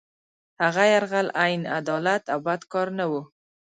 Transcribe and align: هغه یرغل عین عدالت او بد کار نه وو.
هغه 0.63 0.83
یرغل 0.93 1.27
عین 1.41 1.61
عدالت 1.79 2.23
او 2.33 2.39
بد 2.47 2.61
کار 2.71 2.87
نه 2.99 3.05
وو. 3.09 3.21